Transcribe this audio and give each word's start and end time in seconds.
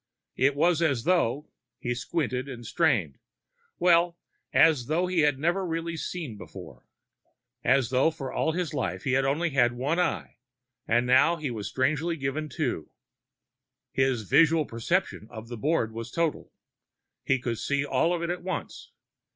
It 0.35 0.55
was 0.55 0.81
as 0.81 1.03
though 1.03 1.51
he 1.77 1.93
squinted 1.93 2.49
and 2.49 2.65
strained 2.65 3.19
well, 3.77 4.17
as 4.51 4.87
though 4.87 5.05
he 5.05 5.19
had 5.19 5.37
never 5.37 5.63
really 5.63 5.95
seen 5.95 6.37
before. 6.39 6.87
As 7.63 7.91
though 7.91 8.09
for 8.09 8.33
all 8.33 8.53
his 8.53 8.73
life 8.73 9.03
he 9.03 9.11
had 9.11 9.25
had 9.25 9.29
only 9.29 9.55
one 9.55 9.99
eye, 9.99 10.37
and 10.87 11.05
now 11.05 11.35
he 11.35 11.53
had 11.55 11.65
strangely 11.65 12.15
been 12.15 12.21
given 12.21 12.49
two. 12.49 12.89
His 13.91 14.23
visual 14.23 14.65
perception 14.65 15.27
of 15.29 15.49
the 15.49 15.57
board 15.57 15.91
was 15.93 16.09
total. 16.09 16.51
He 17.23 17.37
could 17.37 17.59
see 17.59 17.85
all 17.85 18.11
of 18.11 18.23
it 18.23 18.31
at 18.31 18.41
once. 18.41 18.91